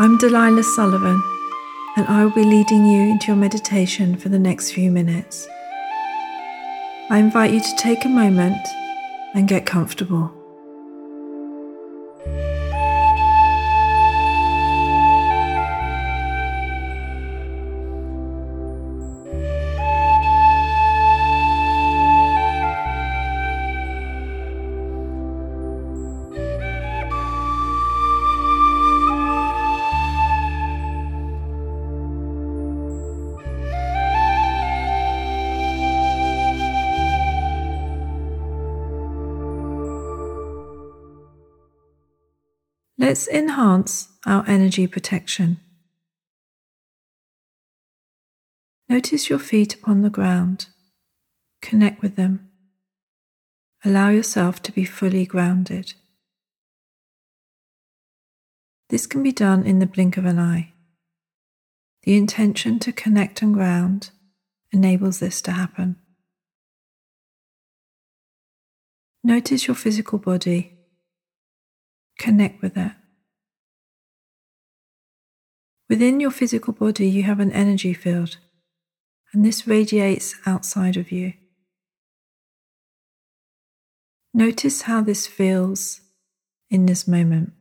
[0.00, 1.22] I'm Delilah Sullivan,
[1.94, 5.46] and I will be leading you into your meditation for the next few minutes.
[7.10, 8.66] I invite you to take a moment
[9.34, 10.39] and get comfortable.
[43.00, 45.58] Let's enhance our energy protection.
[48.90, 50.66] Notice your feet upon the ground.
[51.62, 52.50] Connect with them.
[53.86, 55.94] Allow yourself to be fully grounded.
[58.90, 60.74] This can be done in the blink of an eye.
[62.02, 64.10] The intention to connect and ground
[64.72, 65.96] enables this to happen.
[69.24, 70.76] Notice your physical body
[72.20, 72.92] Connect with it.
[75.90, 78.36] Within your physical body, you have an energy field,
[79.32, 81.32] and this radiates outside of you.
[84.32, 86.00] Notice how this feels
[86.70, 87.54] in this moment,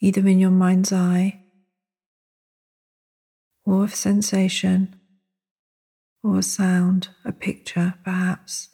[0.00, 1.40] either in your mind's eye,
[3.66, 5.00] or a sensation,
[6.22, 8.68] or a sound, a picture, perhaps.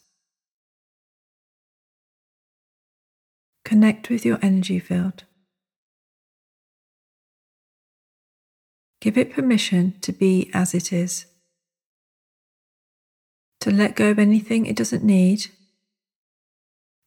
[3.65, 5.25] Connect with your energy field.
[9.05, 11.27] Give it permission to be as it is,
[13.61, 15.49] to let go of anything it doesn't need,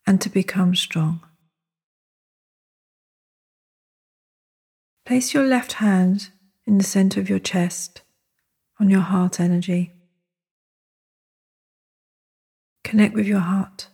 [0.06, 1.22] and to become strong.
[5.08, 6.30] Place your left hand
[6.68, 8.04] in the center of your chest
[8.80, 9.92] on your heart energy.
[12.84, 13.88] Connect with your heart.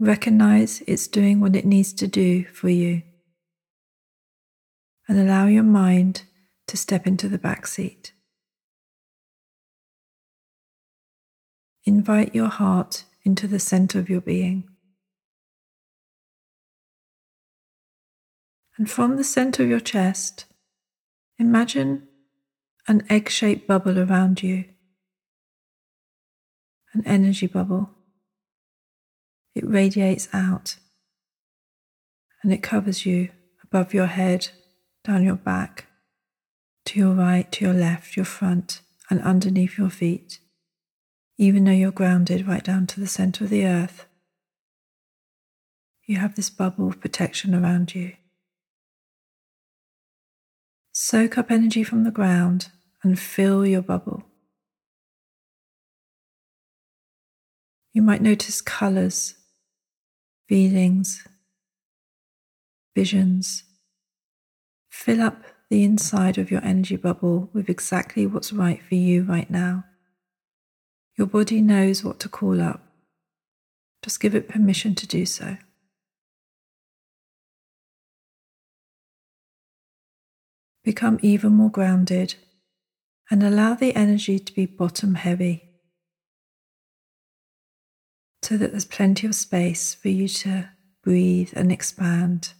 [0.00, 3.02] Recognize it's doing what it needs to do for you.
[5.08, 6.22] And allow your mind
[6.66, 8.12] to step into the back seat.
[11.84, 14.68] Invite your heart into the center of your being.
[18.76, 20.44] And from the center of your chest,
[21.38, 22.08] imagine
[22.88, 24.64] an egg shaped bubble around you,
[26.92, 27.96] an energy bubble
[29.56, 30.76] it radiates out
[32.42, 33.30] and it covers you
[33.64, 34.50] above your head,
[35.06, 35.86] down your back,
[36.86, 40.40] to your right, to your left, your front, and underneath your feet,
[41.38, 44.06] even though you're grounded right down to the center of the earth.
[46.06, 48.12] You have this bubble of protection around you.
[50.92, 52.70] Soak up energy from the ground
[53.02, 54.24] and fill your bubble.
[57.92, 59.34] You might notice colors
[60.48, 61.26] feelings,
[62.94, 63.64] visions.
[64.96, 69.48] Fill up the inside of your energy bubble with exactly what's right for you right
[69.48, 69.84] now.
[71.16, 72.80] Your body knows what to call up.
[74.02, 75.58] Just give it permission to do so.
[80.82, 82.34] Become even more grounded
[83.30, 85.68] and allow the energy to be bottom heavy
[88.42, 90.70] so that there's plenty of space for you to
[91.04, 92.54] breathe and expand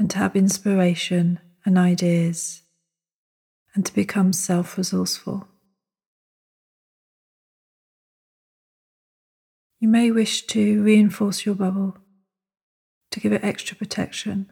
[0.00, 2.62] and to have inspiration and ideas
[3.74, 5.46] and to become self resourceful.
[9.78, 11.98] You may wish to reinforce your bubble
[13.10, 14.50] to give it extra protection.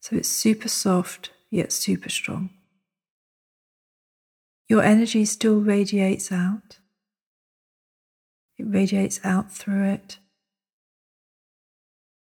[0.00, 2.50] So it's super soft yet super strong.
[4.68, 6.80] Your energy still radiates out.
[8.58, 10.18] It radiates out through it.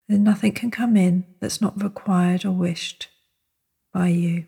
[0.08, 3.10] Then nothing can come in that's not required or wished
[3.94, 4.46] by you.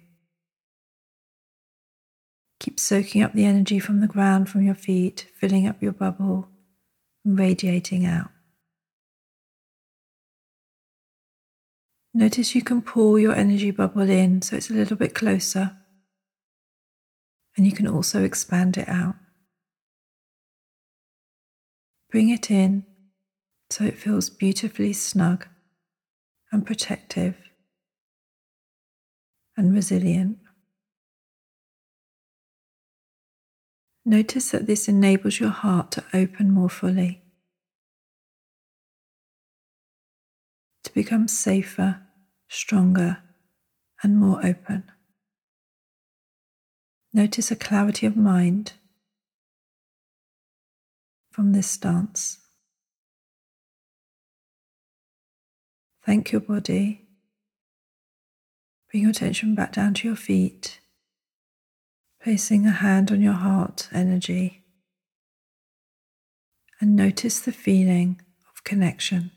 [2.59, 6.50] Keep soaking up the energy from the ground from your feet, filling up your bubble
[7.25, 8.31] and radiating out.
[12.13, 15.77] Notice you can pull your energy bubble in so it's a little bit closer,
[17.56, 19.15] and you can also expand it out.
[22.09, 22.85] Bring it in
[23.69, 25.48] so it feels beautifully snug
[26.51, 27.36] and protective
[29.56, 30.38] and resilient.
[34.06, 37.21] Notice that this enables your heart to open more fully.
[40.89, 42.01] to become safer,
[42.48, 43.19] stronger,
[44.01, 44.83] and more open.
[47.13, 48.74] Notice a clarity of mind
[51.31, 52.38] from this stance.
[56.09, 57.06] Thank your body.
[58.89, 60.79] Bring your attention back down to your feet,
[62.19, 64.63] placing a hand on your heart energy,
[66.81, 68.19] and notice the feeling
[68.51, 69.29] of connection.